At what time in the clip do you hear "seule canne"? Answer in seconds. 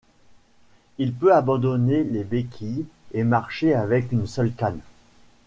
4.25-4.79